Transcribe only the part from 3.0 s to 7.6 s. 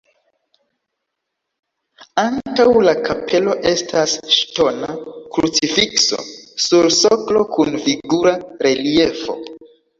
kapelo estas ŝtona krucifikso sur soklo